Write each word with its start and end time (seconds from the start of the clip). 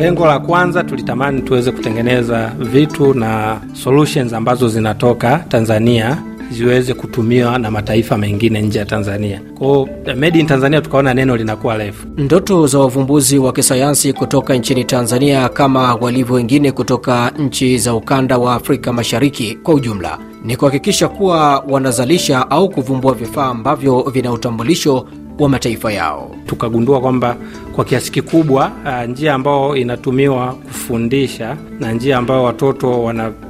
Lengo 0.00 0.26
la 0.26 0.38
kwanza 0.38 0.84
tulitamani 0.84 1.42
tuweze 1.42 1.72
kutengeneza 1.72 2.52
vitu 2.58 3.14
na 3.14 3.60
solutions 3.72 4.32
ambazo 4.32 4.68
zinatoka 4.68 5.38
Tanzania 5.48 6.22
ziweze 6.50 6.94
kutumiwa 6.94 7.58
na 7.58 7.70
mataifa 7.70 8.18
mengine 8.18 8.62
nje 8.62 8.78
ya 8.78 8.84
Tanzania. 8.84 9.40
Kwao 9.58 9.88
made 10.16 10.38
in 10.40 10.46
Tanzania 10.46 10.80
tukaona 10.80 11.14
neno 11.14 11.36
linakuwa 11.36 11.76
refu. 11.76 12.06
Ndoto 12.16 12.66
za 12.66 12.78
wavumbuzi 12.78 13.38
wa 13.38 13.52
kisayansi 13.52 14.12
kutoka 14.12 14.54
nchini 14.54 14.84
Tanzania 14.84 15.48
kama 15.48 15.94
walivyo 15.94 16.34
wengine 16.34 16.72
kutoka 16.72 17.32
nchi 17.38 17.78
za 17.78 17.94
ukanda 17.94 18.38
wa 18.38 18.54
Afrika 18.54 18.92
Mashariki 18.92 19.54
kwa 19.62 19.74
ujumla 19.74 20.18
ni 20.44 20.56
kuhakikisha 20.56 21.08
kuwa 21.08 21.64
wanazalisha 21.68 22.50
au 22.50 22.68
kuvumbua 22.68 23.14
vifaa 23.14 23.46
ambavyo 23.46 24.02
vina 24.02 24.32
utambulisho 24.32 25.06
wa 25.38 25.48
mataifa 25.48 25.92
yao. 25.92 26.30
Tukagundua 26.46 27.00
kwamba 27.00 27.36
kwa 27.72 27.84
kiasi 27.84 28.12
kikubwa 28.12 28.72
uh, 28.84 29.10
njia 29.10 29.34
ambayo 29.34 29.76
inatumiwa 29.76 30.52
kufundisha 30.54 31.56
na 31.80 31.92
njia 31.92 32.18
ambayo 32.18 32.42
watoto 32.44 33.02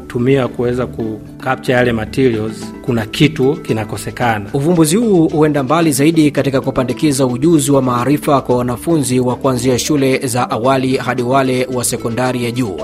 wanatumia 0.08 0.48
kuweza 0.48 0.86
kucapture 0.86 1.74
yale 1.74 1.92
materials, 1.92 2.72
kuna 2.82 3.06
kitu 3.06 3.56
kinakosekana. 3.62 4.50
Uvumbuzi 4.54 4.96
huu 4.96 5.28
huenda 5.28 5.62
mbali 5.62 5.92
zaidi 5.92 6.30
katika 6.30 6.60
kupandikiza 6.60 7.26
ujuzi 7.26 7.70
wa 7.72 7.82
maarifa 7.82 8.40
kwa 8.40 8.56
wanafunzi 8.56 9.20
wa 9.20 9.36
kuanzia 9.36 9.78
shule 9.78 10.18
za 10.26 10.50
awali 10.50 10.96
hadi 10.96 11.22
wale 11.22 11.66
wa 11.74 11.84
sekondari 11.84 12.44
ya 12.44 12.50
juu 12.50 12.76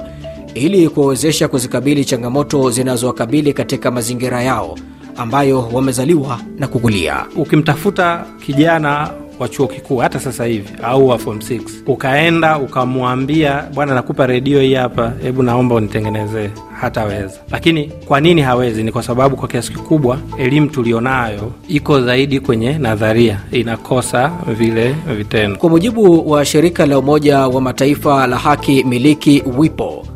ili 0.55 0.89
kuwawezesha 0.89 1.49
kuzikabili 1.49 2.05
changamoto 2.05 2.71
zinazowakabili 2.71 3.53
katika 3.53 3.91
mazingira 3.91 4.43
yao 4.43 4.79
ambayo 5.17 5.69
wamezaliwa 5.73 6.41
na 6.59 6.69
kukulia. 6.69 7.25
Ukimtafuta 7.37 8.25
kijana 8.47 9.11
wa 9.39 9.49
chuo 9.49 9.67
kikuu 9.67 9.97
hata 9.97 10.21
sasa 10.21 10.45
hivi 10.45 10.69
au 10.83 11.09
wa 11.09 11.19
form 11.19 11.39
6 11.39 11.61
ukaenda 11.87 12.59
ukamwambia, 12.59 13.65
bwana, 13.75 13.95
nakupa 13.95 14.27
redio 14.27 14.61
hii 14.61 14.75
hapa, 14.75 15.13
hebu 15.23 15.43
naomba 15.43 15.75
unitengenezee, 15.75 16.51
hataweza. 16.85 17.35
Lakini 17.51 17.85
kwa 18.07 18.21
nini 18.21 18.41
hawezi? 18.43 18.83
Ni 18.83 18.93
kwa 18.93 19.03
sababu 19.03 19.37
kwa 19.37 19.49
kiasi 19.49 19.73
kikubwa 19.73 20.19
elimu 20.39 20.67
tulionayo 20.69 21.53
iko 21.69 22.01
zaidi 22.01 22.41
kwenye 22.41 22.79
nadharia, 22.79 23.41
inakosa 23.53 24.33
vile 24.59 24.95
vitendo. 25.17 25.57
Kwa 25.59 25.71
mujibu 25.71 26.31
wa 26.31 26.45
shirika 26.45 26.87
la 26.87 26.99
Umoja 26.99 27.39
wa 27.49 27.61
Mataifa 27.61 28.27
la 28.27 28.37
haki 28.37 28.85
miliki 28.85 29.43
WIPO 29.59 30.07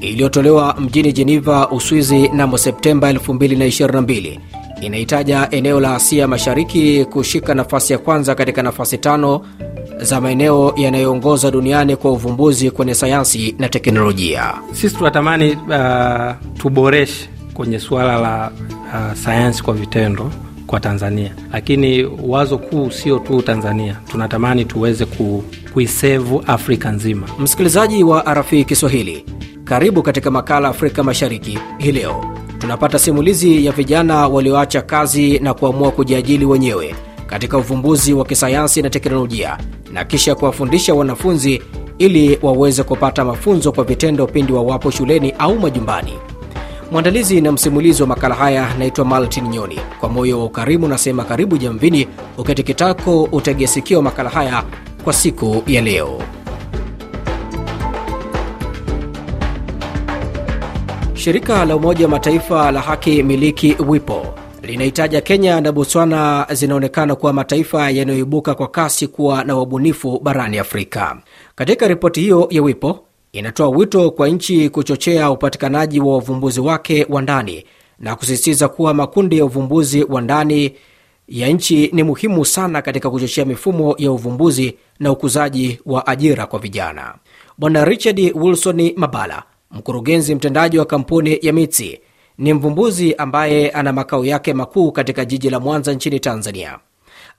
iliyotolewa 0.00 0.74
mjini 0.80 1.12
Jeneva, 1.12 1.68
Uswizi 1.70 2.28
mnamo 2.28 2.58
Septemba 2.58 3.12
2022 3.12 4.38
inahitaja 4.80 5.48
eneo 5.50 5.80
la 5.80 5.94
Asia 5.94 6.28
Mashariki 6.28 7.04
kushika 7.04 7.54
nafasi 7.54 7.92
ya 7.92 7.98
kwanza 7.98 8.34
katika 8.34 8.62
nafasi 8.62 8.98
tano 8.98 9.40
za 10.00 10.20
maeneo 10.20 10.72
yanayoongoza 10.76 11.50
duniani 11.50 11.96
kwa 11.96 12.12
uvumbuzi 12.12 12.70
kwenye 12.70 12.94
sayansi 12.94 13.54
na 13.58 13.68
teknolojia. 13.68 14.54
Sisi 14.72 14.96
tunatamani 14.96 15.52
uh, 15.52 16.58
tuboreshe 16.62 17.28
kwenye 17.54 17.78
suala 17.78 18.18
la 18.18 18.50
uh, 18.94 19.14
sayansi 19.18 19.62
kwa 19.62 19.74
vitendo 19.74 20.30
kwa 20.66 20.80
Tanzania, 20.80 21.34
lakini 21.52 22.04
wazo 22.26 22.58
kuu 22.58 22.90
sio 22.90 23.18
tu 23.18 23.42
Tanzania, 23.42 23.96
tunatamani 24.10 24.64
tuweze 24.64 25.04
ku, 25.04 25.44
kuisevu 25.72 26.42
Afrika 26.46 26.90
nzima. 26.90 27.26
Msikilizaji 27.38 28.04
wa 28.04 28.34
RFI 28.34 28.64
Kiswahili, 28.64 29.24
karibu 29.64 30.02
katika 30.02 30.30
makala 30.30 30.68
Afrika 30.68 31.02
Mashariki. 31.04 31.58
Hii 31.78 31.92
leo 31.92 32.24
tunapata 32.58 32.98
simulizi 32.98 33.66
ya 33.66 33.72
vijana 33.72 34.28
walioacha 34.28 34.82
kazi 34.82 35.38
na 35.38 35.54
kuamua 35.54 35.90
kujiajili 35.90 36.44
wenyewe 36.44 36.94
katika 37.28 37.58
uvumbuzi 37.58 38.12
wa 38.14 38.24
kisayansi 38.24 38.82
na 38.82 38.90
teknolojia 38.90 39.58
na 39.92 40.04
kisha 40.04 40.34
kuwafundisha 40.34 40.94
wanafunzi 40.94 41.62
ili 41.98 42.38
waweze 42.42 42.82
kupata 42.82 43.24
mafunzo 43.24 43.72
kwa 43.72 43.84
vitendo 43.84 44.26
pindi 44.26 44.52
wawapo 44.52 44.90
shuleni 44.90 45.34
au 45.38 45.58
majumbani. 45.58 46.12
Mwandalizi 46.92 47.40
na 47.40 47.52
msimulizi 47.52 48.02
wa 48.02 48.08
makala 48.08 48.34
haya 48.34 48.74
naitwa 48.78 49.04
Maltin 49.04 49.48
Nyoni. 49.48 49.78
Kwa 50.00 50.08
moyo 50.08 50.38
wa 50.38 50.44
ukarimu 50.44 50.88
nasema 50.88 51.24
karibu 51.24 51.58
Jamvini, 51.58 52.08
uketi 52.38 52.62
kitako 52.62 53.22
utegesikio 53.22 54.02
makala 54.02 54.30
haya 54.30 54.64
kwa 55.04 55.12
siku 55.12 55.62
ya 55.66 55.80
leo. 55.82 56.22
Shirika 61.14 61.64
la 61.64 61.76
Umoja 61.76 62.04
wa 62.04 62.10
Mataifa 62.10 62.70
la 62.70 62.80
haki 62.80 63.22
miliki 63.22 63.76
WIPO 63.88 64.26
linahitaja 64.68 65.20
Kenya 65.20 65.60
na 65.60 65.72
Botswana 65.72 66.46
zinaonekana 66.52 67.14
kuwa 67.16 67.32
mataifa 67.32 67.90
yanayoibuka 67.90 68.54
kwa 68.54 68.68
kasi 68.68 69.06
kuwa 69.06 69.44
na 69.44 69.56
wabunifu 69.56 70.20
barani 70.22 70.58
Afrika. 70.58 71.16
Katika 71.54 71.88
ripoti 71.88 72.20
hiyo 72.20 72.46
ya 72.50 72.62
WIPO 72.62 73.04
inatoa 73.32 73.68
wito 73.68 74.10
kwa 74.10 74.28
nchi 74.28 74.68
kuchochea 74.70 75.30
upatikanaji 75.30 76.00
wa 76.00 76.16
uvumbuzi 76.16 76.60
wake 76.60 77.06
wa 77.08 77.22
ndani 77.22 77.64
na 77.98 78.16
kusisitiza 78.16 78.68
kuwa 78.68 78.94
makundi 78.94 79.38
ya 79.38 79.44
uvumbuzi 79.44 80.04
wa 80.04 80.20
ndani 80.20 80.72
ya 81.28 81.48
nchi 81.48 81.90
ni 81.92 82.02
muhimu 82.02 82.44
sana 82.44 82.82
katika 82.82 83.10
kuchochea 83.10 83.44
mifumo 83.44 83.94
ya 83.98 84.12
uvumbuzi 84.12 84.74
na 85.00 85.12
ukuzaji 85.12 85.80
wa 85.86 86.06
ajira 86.06 86.46
kwa 86.46 86.58
vijana. 86.58 87.14
Bwana 87.58 87.84
Richard 87.84 88.32
Wilson 88.34 88.92
Mabala, 88.96 89.42
mkurugenzi 89.70 90.34
mtendaji 90.34 90.78
wa 90.78 90.84
kampuni 90.84 91.38
ya 91.42 91.52
Mitsi, 91.52 92.00
ni 92.38 92.52
mvumbuzi 92.54 93.14
ambaye 93.14 93.70
ana 93.70 93.92
makao 93.92 94.24
yake 94.24 94.54
makuu 94.54 94.92
katika 94.92 95.24
jiji 95.24 95.50
la 95.50 95.60
Mwanza 95.60 95.92
nchini 95.92 96.20
Tanzania. 96.20 96.78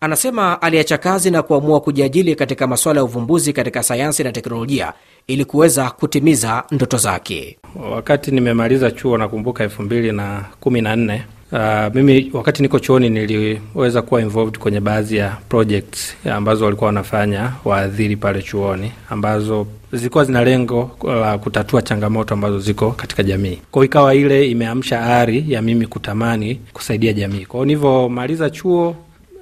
Anasema 0.01 0.61
aliacha 0.61 0.97
kazi 0.97 1.31
na 1.31 1.41
kuamua 1.41 1.81
kujiajili 1.81 2.35
katika 2.35 2.67
masuala 2.67 2.99
ya 2.99 3.03
uvumbuzi 3.03 3.53
katika 3.53 3.83
sayansi 3.83 4.23
na 4.23 4.31
teknolojia 4.31 4.93
ili 5.27 5.45
kuweza 5.45 5.89
kutimiza 5.91 6.63
ndoto 6.71 6.97
zake. 6.97 7.57
Wakati 7.91 8.31
nimemaliza 8.31 8.91
chuo, 8.91 9.17
nakumbuka 9.17 9.63
elfu 9.63 9.83
mbili 9.83 10.11
na 10.11 10.45
kumi 10.59 10.81
na 10.81 10.95
nne 10.95 11.23
Uh, 11.51 11.95
mimi 11.95 12.29
wakati 12.33 12.61
niko 12.61 12.79
chuoni 12.79 13.09
niliweza 13.09 14.01
kuwa 14.01 14.21
involved 14.21 14.57
kwenye 14.57 14.79
baadhi 14.79 15.17
ya 15.17 15.37
projects 15.49 16.15
ambazo 16.31 16.65
walikuwa 16.65 16.85
wanafanya 16.87 17.51
waadhiri 17.65 18.15
pale 18.15 18.41
chuoni 18.41 18.91
ambazo 19.09 19.67
zilikuwa 19.93 20.25
zina 20.25 20.43
lengo 20.43 20.91
la 21.03 21.37
kutatua 21.37 21.81
changamoto 21.81 22.33
ambazo 22.33 22.59
ziko 22.59 22.91
katika 22.91 23.23
jamii. 23.23 23.57
Kwao 23.71 23.85
ikawa 23.85 24.15
ile 24.15 24.49
imeamsha 24.51 25.01
ari 25.01 25.45
ya 25.47 25.61
mimi 25.61 25.87
kutamani 25.87 26.59
kusaidia 26.73 27.13
jamii. 27.13 27.45
Kwao 27.45 27.65
nilivyomaliza 27.65 28.49
chuo 28.49 28.95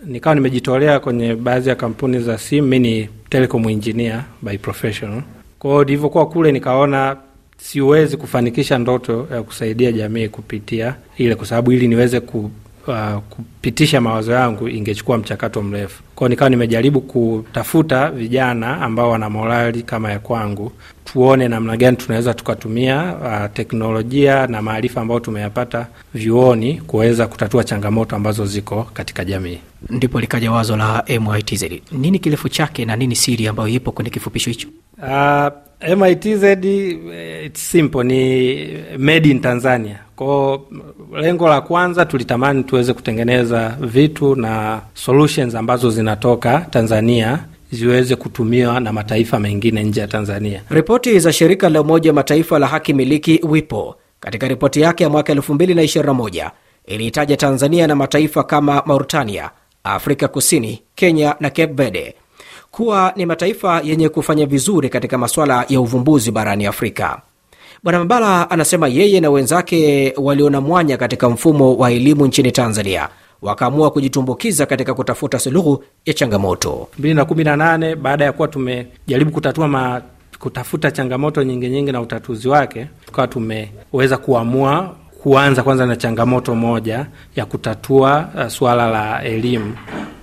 nikawa 0.06 0.36
nimejitolea 0.36 1.00
kwenye 1.00 1.36
baadhi 1.36 1.70
ya 1.70 1.76
kampuni 1.76 2.20
za 2.20 2.38
simu. 2.38 2.68
Mi 2.68 2.80
ni 2.80 3.10
telecom 3.30 3.70
engineer 3.70 4.24
by 4.42 4.58
professional. 4.58 5.22
Kwao 5.60 5.84
nilivyokuwa 5.84 6.26
kule 6.30 6.52
nikaona 6.52 7.18
siwezi 7.58 8.18
kufanikisha 8.18 8.78
ndoto 8.78 9.28
ya 9.32 9.44
kusaidia 9.44 9.92
jamii 9.92 10.28
kupitia 10.28 10.96
ile, 11.18 11.36
kwa 11.36 11.46
sababu 11.48 11.72
ili 11.72 11.88
niweze 11.88 12.20
ku, 12.20 12.52
uh, 12.88 13.18
kupitisha 13.30 14.02
mawazo 14.02 14.32
yangu 14.32 14.70
ingechukua 14.70 15.18
mchakato 15.18 15.62
mrefu. 15.64 16.04
Kwao 16.16 16.30
nikawa 16.30 16.50
nimejaribu 16.50 17.02
kutafuta 17.02 18.12
vijana 18.12 18.82
ambao 18.82 19.10
wana 19.12 19.30
morali 19.30 19.84
kama 19.84 20.12
ya 20.12 20.20
kwangu, 20.20 20.72
tuone 21.06 21.48
namna 21.48 21.78
gani 21.78 21.98
tunaweza 21.98 22.34
tukatumia 22.34 23.16
uh, 23.22 23.54
teknolojia 23.54 24.48
na 24.48 24.62
maarifa 24.62 25.02
ambayo 25.02 25.20
tumeyapata 25.20 25.88
vyuoni 26.14 26.82
kuweza 26.82 27.28
kutatua 27.28 27.64
changamoto 27.64 28.16
ambazo 28.16 28.46
ziko 28.46 28.84
katika 28.94 29.26
jamii. 29.26 29.58
Ndipo 29.90 30.20
likaja 30.20 30.52
wazo 30.52 30.78
la 30.78 31.04
MITZ. 31.10 31.64
Nini 31.92 32.20
kirefu 32.20 32.50
chake 32.50 32.86
na 32.86 32.96
nini 32.96 33.16
siri 33.16 33.48
ambayo 33.48 33.70
ipo 33.70 33.92
kwenye 33.92 34.10
kifupisho 34.10 34.50
hicho? 34.50 34.68
Uh, 34.98 35.48
MITZ 35.82 36.44
it's 37.46 37.62
simple, 37.62 38.04
ni 38.04 38.78
made 38.98 39.30
in 39.30 39.40
Tanzania. 39.42 40.00
Kwa 40.16 40.60
lengo 41.22 41.48
la 41.48 41.62
kwanza 41.62 42.06
tulitamani 42.06 42.64
tuweze 42.64 42.94
kutengeneza 42.94 43.78
vitu 43.82 44.36
na 44.36 44.82
solutions 44.94 45.56
ambazo 45.56 45.90
zinatoka 45.90 46.60
Tanzania 46.70 47.40
ziweze 47.72 48.16
kutumiwa 48.16 48.80
na 48.80 48.94
mataifa 48.94 49.40
mengine 49.40 49.84
nje 49.84 50.02
ya 50.02 50.08
Tanzania. 50.08 50.62
Ripoti 50.70 51.20
za 51.20 51.34
shirika 51.34 51.70
la 51.70 51.82
Umoja 51.82 52.14
Mataifa 52.14 52.60
la 52.60 52.68
haki 52.68 52.94
miliki 52.94 53.40
WIPO 53.44 53.96
katika 54.20 54.48
ripoti 54.48 54.82
yake 54.82 55.04
ya 55.04 55.10
mwaka 55.10 55.34
2021 55.34 56.52
iliitaja 56.86 57.38
Tanzania 57.38 57.88
na 57.88 57.96
mataifa 57.96 58.44
kama 58.44 58.84
Mauritania, 58.86 59.50
Afrika 59.84 60.28
Kusini, 60.28 60.82
Kenya 60.96 61.36
na 61.40 61.50
Cape 61.50 61.74
Verde 61.74 62.16
kuwa 62.78 63.14
ni 63.16 63.26
mataifa 63.26 63.82
yenye 63.84 64.10
kufanya 64.10 64.46
vizuri 64.46 64.90
katika 64.90 65.18
masuala 65.18 65.66
ya 65.70 65.82
uvumbuzi 65.82 66.32
barani 66.32 66.66
Afrika. 66.66 67.22
Bwana 67.84 68.00
Mabala 68.00 68.50
anasema 68.50 68.88
yeye 68.88 69.20
na 69.20 69.30
wenzake 69.30 70.14
waliona 70.18 70.62
mwanya 70.62 70.98
katika 70.98 71.30
mfumo 71.30 71.76
wa 71.76 71.92
elimu 71.92 72.26
nchini 72.28 72.52
Tanzania, 72.52 73.10
wakaamua 73.42 73.92
kujitumbukiza 73.92 74.66
katika 74.66 74.94
kutafuta 74.94 75.40
suluhu 75.40 75.84
ya 76.06 76.14
changamoto. 76.14 76.88
2018 77.02 77.96
baada 77.96 78.26
ya 78.26 78.32
kuwa 78.32 78.48
tumejaribu 78.48 79.32
kutatua 79.32 79.68
ma, 79.68 80.02
kutafuta 80.40 80.92
changamoto 80.92 81.44
nyingi 81.44 81.70
nyingi 81.70 81.92
na 81.92 82.02
utatuzi 82.02 82.48
wake, 82.50 82.88
tukawa 83.06 83.28
tumeweza 83.28 84.18
kuamua 84.18 84.96
kuanza 85.24 85.64
kwanza 85.64 85.86
na 85.86 85.96
changamoto 85.96 86.56
moja 86.56 87.06
ya 87.36 87.46
kutatua 87.46 88.30
uh, 88.36 88.48
suala 88.48 88.90
la 88.90 89.24
elimu 89.24 89.74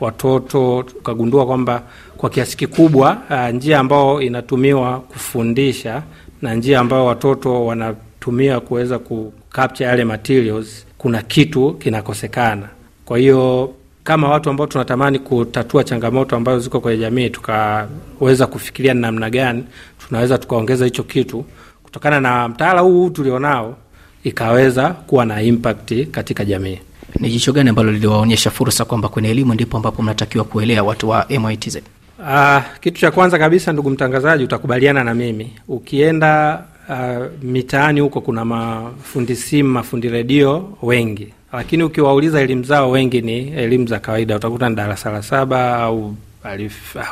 watoto. 0.00 0.82
Tukagundua 0.82 1.46
kwamba 1.46 1.82
kwa 2.16 2.30
kiasi 2.30 2.56
kikubwa 2.56 3.16
uh, 3.30 3.48
njia 3.48 3.78
ambayo 3.78 4.20
inatumiwa 4.22 5.00
kufundisha 5.00 6.02
na 6.42 6.54
njia 6.54 6.80
ambayo 6.80 7.04
watoto 7.06 7.66
wanatumia 7.66 8.60
kuweza 8.60 8.98
kucapture 8.98 9.88
yale 9.88 10.04
materials, 10.04 10.86
kuna 10.98 11.22
kitu 11.22 11.72
kinakosekana. 11.74 12.68
Kwa 13.04 13.18
hiyo 13.18 13.72
kama 14.04 14.28
watu 14.28 14.50
ambao 14.50 14.66
tunatamani 14.66 15.18
kutatua 15.18 15.84
changamoto 15.84 16.36
ambazo 16.36 16.58
ziko 16.58 16.80
kwenye 16.80 16.98
jamii, 16.98 17.30
tukaweza 17.30 18.46
kufikiria 18.46 18.94
ni 18.94 19.00
namna 19.00 19.30
gani 19.30 19.64
tunaweza 20.08 20.38
tukaongeza 20.38 20.84
hicho 20.84 21.02
kitu 21.02 21.44
kutokana 21.82 22.20
na 22.20 22.48
mtaala 22.48 22.80
huu 22.80 23.10
tulionao, 23.10 23.76
ikaweza 24.24 24.88
kuwa 24.90 25.24
na 25.24 25.42
impact 25.42 26.10
katika 26.10 26.44
jamii. 26.44 26.78
Ni 27.20 27.28
jicho 27.30 27.52
gani 27.52 27.70
ambalo 27.70 27.92
liliwaonyesha 27.92 28.50
fursa 28.50 28.84
kwamba 28.84 29.08
kwenye 29.08 29.30
elimu 29.30 29.54
ndipo 29.54 29.76
ambapo 29.76 30.02
mnatakiwa 30.02 30.44
kuelea 30.44 30.84
watu 30.84 31.08
wa 31.08 31.26
MITZ? 31.30 31.76
Uh, 32.18 32.62
kitu 32.80 33.00
cha 33.00 33.10
kwanza 33.10 33.38
kabisa, 33.38 33.72
ndugu 33.72 33.90
mtangazaji, 33.90 34.44
utakubaliana 34.44 35.04
na 35.04 35.14
mimi, 35.14 35.52
ukienda 35.68 36.62
uh, 36.88 37.26
mitaani 37.42 38.00
huko 38.00 38.20
kuna 38.20 38.44
mafundi 38.44 39.36
simu, 39.36 39.68
mafundi 39.70 40.08
redio 40.08 40.78
wengi, 40.82 41.28
lakini 41.52 41.82
ukiwauliza 41.82 42.40
elimu 42.40 42.64
zao 42.64 42.90
wengi 42.90 43.22
ni 43.22 43.48
elimu 43.48 43.86
za 43.86 43.98
kawaida. 43.98 44.36
Utakuta 44.36 44.68
ni 44.68 44.76
darasa 44.76 45.10
la 45.12 45.22
saba 45.22 45.76
au 45.76 46.14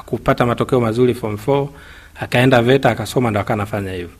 kupata 0.06 0.46
matokeo 0.46 0.80
mazuri 0.80 1.14
form 1.14 1.34
4 1.46 1.66
akaenda 2.20 2.62
VETA 2.62 2.90
akasoma 2.90 3.30
ndo 3.30 3.40
akanafanya 3.40 3.92
hivyo. 3.92 4.10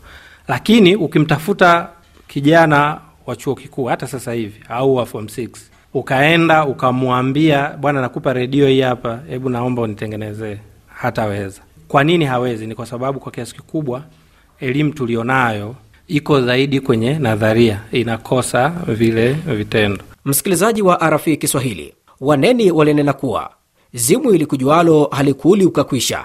Lakini 0.48 0.96
ukimtafuta 0.96 1.88
kijana 2.32 3.00
wa 3.26 3.37
chuo 3.37 3.55
kikuu 3.55 3.84
hata 3.84 4.06
sasa 4.06 4.32
hivi 4.32 4.61
au 4.69 4.94
wa 4.96 5.06
form 5.06 5.25
6 5.26 5.49
ukaenda 5.94 6.64
ukamwambia, 6.67 7.69
bwana, 7.81 8.00
nakupa 8.00 8.32
redio 8.32 8.69
hii 8.69 8.81
hapa, 8.81 9.20
hebu 9.29 9.49
naomba 9.49 9.82
unitengenezee, 9.82 10.58
hataweza. 10.87 11.61
Kwa 11.88 12.05
nini 12.05 12.25
hawezi? 12.25 12.67
Ni 12.67 12.75
kwa 12.75 12.87
sababu 12.87 13.20
kwa 13.20 13.32
kiasi 13.32 13.55
kikubwa 13.55 14.02
elimu 14.61 14.93
tulionayo 14.93 15.75
iko 16.08 16.40
zaidi 16.43 16.81
kwenye 16.81 17.19
nadharia, 17.19 17.81
inakosa 17.93 18.69
vile 18.87 19.32
vitendo. 19.32 20.05
Msikilizaji 20.25 20.82
wa 20.82 21.11
RFI 21.11 21.37
Kiswahili, 21.37 21.94
waneni 22.20 22.70
walinena 22.70 23.12
kuwa 23.12 23.50
zimu 23.94 24.31
ilikujualo 24.31 25.08
halikuuli 25.11 25.64
ukakwisha, 25.67 26.25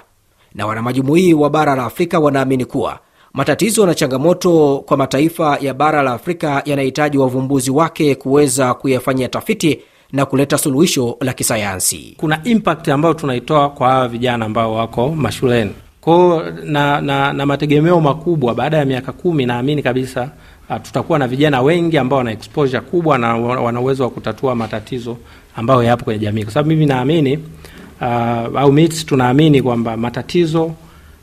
na 0.54 0.66
wanamajumuii 0.66 1.32
wa 1.34 1.50
bara 1.50 1.74
la 1.74 1.84
Afrika 1.84 2.18
wanaamini 2.20 2.64
kuwa 2.64 2.98
matatizo 3.38 3.86
na 3.86 3.94
changamoto 3.94 4.82
kwa 4.86 4.96
mataifa 4.96 5.58
ya 5.60 5.74
bara 5.74 6.02
la 6.02 6.12
Afrika 6.12 6.62
yanahitaji 6.64 7.18
wavumbuzi 7.18 7.70
wake 7.70 8.14
kuweza 8.14 8.74
kuyafanyia 8.74 9.28
tafiti 9.28 9.80
na 10.12 10.26
kuleta 10.26 10.58
suluhisho 10.58 11.16
la 11.20 11.32
kisayansi. 11.32 12.14
Kuna 12.16 12.40
impact 12.44 12.88
ambayo 12.88 13.14
tunaitoa 13.14 13.70
kwa 13.70 13.88
hawa 13.90 14.08
vijana 14.08 14.44
ambao 14.44 14.74
wako 14.74 15.08
mashuleni 15.08 15.70
kwao 16.00 16.42
na, 16.64 17.00
na, 17.00 17.32
na 17.32 17.46
mategemeo 17.46 18.00
makubwa. 18.00 18.54
Baada 18.54 18.76
ya 18.76 18.84
miaka 18.84 19.12
kumi, 19.12 19.46
naamini 19.46 19.82
kabisa 19.82 20.30
uh, 20.70 20.76
tutakuwa 20.82 21.18
na 21.18 21.28
vijana 21.28 21.62
wengi 21.62 21.98
ambao 21.98 22.18
wana 22.18 22.30
exposure 22.32 22.80
kubwa 22.80 23.18
na 23.18 23.36
wana 23.36 23.80
uwezo 23.80 24.02
wa 24.04 24.10
kutatua 24.10 24.54
matatizo 24.54 25.16
ambayo 25.56 25.82
yapo 25.82 26.04
kwenye 26.04 26.20
jamii, 26.20 26.44
kwa 26.44 26.52
sababu 26.52 26.68
mimi 26.68 26.86
naamini 26.86 27.38
uh, 28.00 28.60
au 28.60 28.72
MITS 28.72 29.06
tunaamini 29.06 29.62
kwamba 29.62 29.96
matatizo 29.96 30.72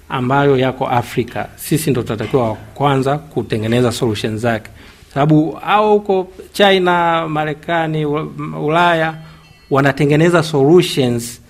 ambayo 0.10 0.58
yako 0.58 0.88
Afrika. 0.88 1.50
Sisi 1.56 1.92
ndo 1.92 2.04
tunatakiwa 2.04 2.56
kwanza 2.74 3.18
kutengeneza 3.18 3.92
solution 3.92 4.38
zake, 4.38 4.70
sababu 5.14 5.60
au 5.66 5.92
huko 5.94 6.28
China, 6.54 7.28
Marekani, 7.28 8.06
Ulaya 8.66 9.14
wanatengeneza 9.72 10.44
solutions 10.44 11.42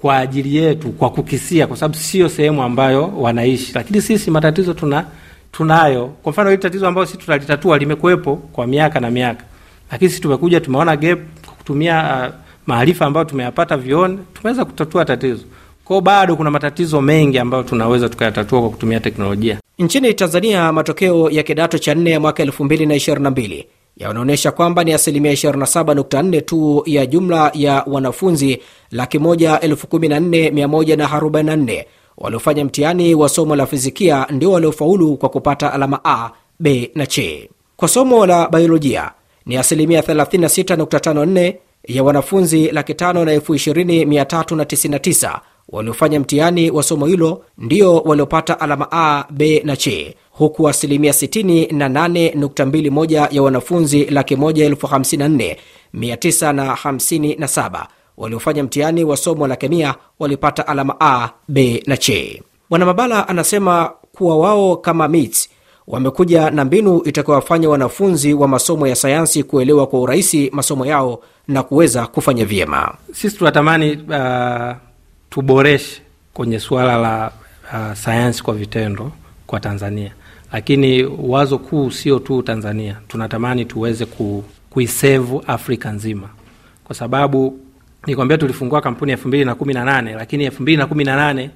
kwa 0.00 0.16
ajili 0.18 0.56
yetu 0.56 0.88
kwa 0.92 1.10
kukisia, 1.10 1.66
kwa 1.66 1.76
sababu 1.76 1.94
sio 1.94 2.28
sehemu 2.28 2.62
ambayo 2.62 3.08
wanaishi, 3.16 3.72
lakini 3.74 4.02
sisi 4.02 4.30
matatizo 4.30 4.74
tuna 4.74 5.04
tunayo. 5.52 6.06
Kwa 6.06 6.32
mfano 6.32 6.50
hili 6.50 6.62
tatizo 6.62 6.88
ambayo 6.88 7.06
sisi 7.06 7.18
tunalitatua 7.18 7.78
limekuwepo 7.78 8.36
kwa 8.36 8.66
miaka 8.66 9.00
na 9.00 9.10
miaka, 9.10 9.44
lakini 9.92 10.08
sisi 10.10 10.22
tumekuja 10.22 10.60
tumeona 10.60 10.96
gap 10.96 11.18
kutumia 11.58 12.26
uh, 12.28 12.34
maarifa 12.66 13.06
ambayo 13.06 13.24
tumeyapata 13.24 13.76
vioni, 13.76 14.18
tumeweza 14.34 14.64
kutatua 14.64 15.04
tatizo 15.04 15.44
kwao. 15.88 16.00
Bado 16.00 16.36
kuna 16.36 16.50
matatizo 16.50 17.00
mengi 17.00 17.38
ambayo 17.38 17.62
tunaweza 17.62 18.08
tukayatatua 18.08 18.60
kwa 18.60 18.70
kutumia 18.70 19.00
teknolojia. 19.00 19.60
Nchini 19.78 20.14
Tanzania, 20.14 20.72
matokeo 20.72 21.30
ya 21.30 21.42
kidato 21.42 21.78
cha 21.78 21.94
nne 21.94 22.10
ya 22.10 22.20
mwaka 22.20 22.44
2022 22.44 23.64
yanaonyesha 23.96 24.50
kwamba 24.52 24.84
ni 24.84 24.92
asilimia 24.92 25.32
27.4 25.32 26.40
tu 26.42 26.82
ya 26.86 27.06
jumla 27.06 27.50
ya 27.54 27.84
wanafunzi 27.86 28.58
laki 28.90 29.18
moja 29.18 29.60
elfu 29.60 29.86
kumi 29.86 30.08
na 30.08 30.20
nne 30.20 30.50
mia 30.50 30.68
moja 30.68 30.96
na 30.96 31.12
arobaini 31.12 31.46
na 31.50 31.56
nne 31.56 31.86
waliofanya 32.18 32.64
mtihani 32.64 33.14
wa 33.14 33.28
somo 33.28 33.56
la 33.56 33.66
fizikia 33.66 34.26
ndio 34.30 34.52
waliofaulu 34.52 35.16
kwa 35.16 35.28
kupata 35.28 35.72
alama 35.72 36.00
A, 36.04 36.30
B 36.60 36.90
na 36.94 37.06
C. 37.06 37.48
Kwa 37.76 37.88
somo 37.88 38.26
la 38.26 38.48
biolojia 38.48 39.10
ni 39.46 39.56
asilimia 39.56 40.00
36.54 40.00 41.54
ya 41.84 42.02
wanafunzi 42.02 42.70
laki 42.70 42.94
tano 42.94 43.24
na 43.24 43.32
elfu 43.32 43.54
ishirini 43.54 44.04
mia 44.06 44.24
tatu 44.24 44.56
na 44.56 44.64
tisini 44.64 44.92
na 44.92 44.98
tisa 44.98 45.40
waliofanya 45.68 46.20
mtihani 46.20 46.70
wa 46.70 46.82
somo 46.82 47.06
hilo 47.06 47.44
ndio 47.58 47.96
waliopata 47.98 48.60
alama 48.60 48.88
A, 48.92 49.24
B 49.30 49.62
na 49.64 49.76
C, 49.76 50.14
huku 50.30 50.68
asilimia 50.68 51.12
68.21 51.12 53.28
ya 53.34 53.42
wanafunzi 53.42 54.04
laki 54.04 54.36
moja 54.36 54.64
elfu 54.64 54.86
hamsini 54.86 55.22
na 55.22 55.28
nne 55.28 55.56
mia 55.92 56.16
tisa 56.16 56.52
na 56.52 56.64
hamsini 56.74 57.34
na 57.36 57.48
saba 57.48 57.88
waliofanya 58.16 58.62
mtihani 58.62 59.04
wa 59.04 59.16
somo 59.16 59.46
la 59.46 59.56
kemia 59.56 59.94
walipata 60.18 60.66
alama 60.66 60.96
A, 61.00 61.28
B 61.48 61.82
na 61.86 61.96
C. 61.96 62.42
Bwana 62.70 62.86
Mabala 62.86 63.28
anasema 63.28 63.92
kuwa 64.12 64.36
wao 64.38 64.76
kama 64.76 65.08
MITS 65.08 65.48
wamekuja 65.86 66.50
na 66.50 66.64
mbinu 66.64 67.02
itakayowafanya 67.04 67.68
wanafunzi 67.68 68.34
wa 68.34 68.48
masomo 68.48 68.86
ya 68.86 68.96
sayansi 68.96 69.42
kuelewa 69.42 69.86
kwa 69.86 70.00
urahisi 70.00 70.50
masomo 70.52 70.86
yao 70.86 71.22
na 71.48 71.62
kuweza 71.62 72.06
kufanya 72.06 72.44
vyema. 72.44 72.94
Sisi 73.12 73.36
tunatamani 73.36 73.92
uh, 73.92 74.72
tuboreshe 75.30 76.02
kwenye 76.34 76.58
suala 76.60 76.96
la 76.96 77.32
uh, 77.72 77.92
sayansi 77.94 78.42
kwa 78.42 78.54
vitendo 78.54 79.12
kwa 79.46 79.60
Tanzania, 79.60 80.12
lakini 80.52 81.04
wazo 81.04 81.58
kuu 81.58 81.90
sio 81.90 82.18
tu 82.18 82.42
Tanzania, 82.42 82.96
tunatamani 83.08 83.64
tuweze 83.64 84.06
ku, 84.06 84.44
kuisevu 84.70 85.44
Afrika 85.46 85.90
nzima, 85.92 86.28
kwa 86.84 86.94
sababu 86.94 87.58
nikwambia 88.06 88.38
tulifungua 88.38 88.80
kampuni 88.80 89.12
elfu 89.12 89.28
mbili 89.28 89.44
na 89.44 89.54
kumi 89.54 89.74
na 89.74 89.84
nane 89.84 90.14
lakini 90.14 90.44
elfu 90.44 90.62
mbili 90.62 90.76
na 90.78 90.86
kumi 90.86 91.04
na 91.04 91.16
nane 91.16 91.50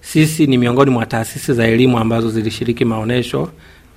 sisi 0.00 0.46
ni 0.46 0.58
miongoni 0.58 0.90
mwa 0.90 1.06
taasisi 1.06 1.52
za 1.54 1.66
elimu 1.66 1.98
ambazo 1.98 2.30
zilishiriki 2.30 2.84
maonyesho 2.84 3.50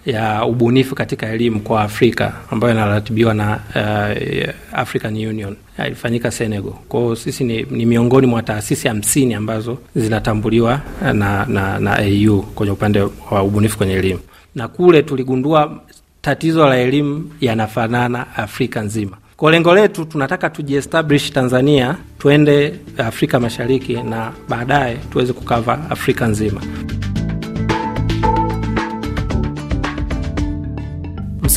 ya 0.05 0.46
ubunifu 0.46 0.96
katika 0.96 1.27
elimu 1.29 1.60
kwa 1.60 1.81
Afrika 1.81 2.34
ambayo 2.51 2.74
inaratibiwa 2.74 3.34
na 3.34 3.60
uh, 3.75 4.79
African 4.79 5.13
Union 5.27 5.55
ilifanyika 5.88 6.31
Senegal. 6.31 6.74
Kwao 6.89 7.15
sisi 7.15 7.43
ni, 7.43 7.63
ni 7.70 7.86
miongoni 7.86 8.27
mwa 8.27 8.43
taasisi 8.43 8.88
hamsini 8.88 9.34
ambazo 9.34 9.77
zinatambuliwa 9.96 10.81
na, 11.13 11.46
na, 11.46 11.79
na 11.79 11.98
AU 12.00 12.41
kwenye 12.41 12.72
upande 12.72 13.01
wa 13.31 13.43
ubunifu 13.43 13.77
kwenye 13.77 13.93
elimu, 13.93 14.20
na 14.55 14.67
kule 14.67 15.03
tuligundua 15.03 15.79
tatizo 16.22 16.67
la 16.67 16.77
elimu 16.77 17.31
yanafanana 17.41 18.36
Afrika 18.36 18.81
nzima. 18.81 19.17
Kwa 19.38 19.51
lengo 19.51 19.75
letu 19.75 20.05
tunataka 20.05 20.50
tujiestablish 20.50 21.31
Tanzania, 21.31 21.96
tuende 22.20 22.74
Afrika 22.98 23.39
Mashariki 23.39 23.93
na 23.93 24.31
baadaye 24.50 24.96
tuweze 25.12 25.34
kukava 25.34 25.89
Afrika 25.89 26.27
nzima. 26.27 26.62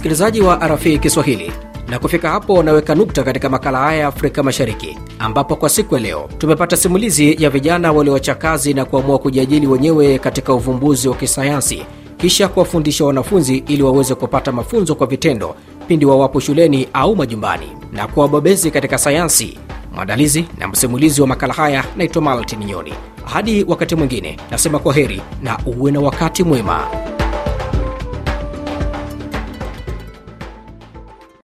Msikilizaji 0.04 0.40
wa 0.40 0.56
RFI 0.68 0.98
Kiswahili, 0.98 1.52
na 1.88 1.98
kufika 1.98 2.30
hapo 2.30 2.62
naweka 2.62 2.94
nukta 2.94 3.22
katika 3.22 3.48
makala 3.48 3.78
haya 3.78 3.98
ya 4.00 4.06
Afrika 4.06 4.42
Mashariki, 4.42 4.98
ambapo 5.18 5.56
kwa 5.56 5.68
siku 5.68 5.94
ya 5.94 6.00
leo 6.00 6.28
tumepata 6.38 6.76
simulizi 6.76 7.42
ya 7.42 7.50
vijana 7.50 7.92
walioacha 7.92 8.34
kazi 8.34 8.74
na 8.74 8.84
kuamua 8.84 9.18
kujiajili 9.18 9.66
wenyewe 9.66 10.18
katika 10.18 10.54
uvumbuzi 10.54 11.08
wa 11.08 11.14
kisayansi, 11.14 11.86
kisha 12.16 12.48
kuwafundisha 12.48 13.04
wanafunzi 13.04 13.56
ili 13.68 13.82
waweze 13.82 14.14
kupata 14.14 14.52
mafunzo 14.52 14.94
kwa 14.94 15.06
vitendo 15.06 15.54
pindi 15.88 16.06
wawapo 16.06 16.40
shuleni 16.40 16.88
au 16.92 17.16
majumbani 17.16 17.66
na 17.92 18.06
kuwa 18.06 18.26
wabobezi 18.26 18.70
katika 18.70 18.98
sayansi. 18.98 19.58
Mwandalizi 19.94 20.44
na 20.58 20.68
msimulizi 20.68 21.20
wa 21.20 21.26
makala 21.26 21.54
haya 21.54 21.84
naitwa 21.96 22.22
Maltin 22.22 22.64
Nyoni. 22.64 22.92
Hadi 23.24 23.64
wakati 23.68 23.94
mwingine, 23.96 24.36
nasema 24.50 24.78
kwa 24.78 24.94
heri 24.94 25.22
na 25.42 25.58
uwe 25.66 25.92
na 25.92 26.00
wakati 26.00 26.42
mwema. 26.44 27.13